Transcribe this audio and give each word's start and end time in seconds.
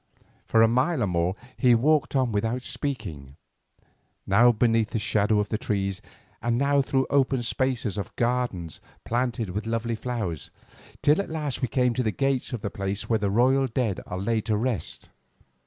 For 0.47 0.63
a 0.63 0.67
mile 0.67 1.03
or 1.03 1.07
more 1.07 1.35
he 1.57 1.75
walked 1.75 2.15
on 2.15 2.31
without 2.31 2.63
speaking, 2.63 3.35
now 4.25 4.51
beneath 4.51 4.89
the 4.89 4.97
shadow 4.97 5.39
of 5.39 5.49
the 5.49 5.59
trees, 5.59 6.01
and 6.41 6.57
now 6.57 6.81
through 6.81 7.05
open 7.11 7.43
spaces 7.43 7.99
of 7.99 8.15
garden 8.15 8.67
planted 9.05 9.51
with 9.51 9.67
lovely 9.67 9.93
flowers, 9.93 10.49
till 11.03 11.21
at 11.21 11.29
last 11.29 11.61
we 11.61 11.67
came 11.67 11.93
to 11.93 12.01
the 12.01 12.09
gates 12.09 12.51
of 12.51 12.61
the 12.61 12.71
place 12.71 13.09
where 13.11 13.19
the 13.19 13.29
royal 13.29 13.67
dead 13.67 13.99
are 14.07 14.17
laid 14.17 14.45
to 14.47 14.57
rest. 14.57 15.09